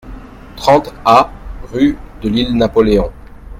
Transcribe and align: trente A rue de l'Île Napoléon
trente 0.55 0.91
A 1.05 1.31
rue 1.71 1.95
de 2.23 2.27
l'Île 2.29 2.57
Napoléon 2.57 3.11